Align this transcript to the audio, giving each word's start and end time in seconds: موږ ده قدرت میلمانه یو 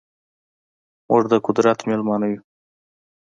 موږ 1.09 1.23
ده 1.31 1.37
قدرت 1.45 1.79
میلمانه 1.89 2.27
یو 2.31 2.41